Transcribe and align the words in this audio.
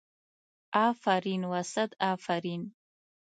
افرین 0.73 1.43
و 1.45 1.63
صد 1.63 1.93
افرین. 1.99 2.73